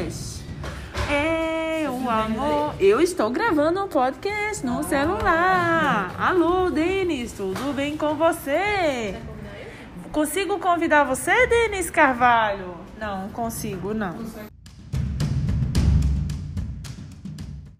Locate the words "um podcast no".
3.84-4.82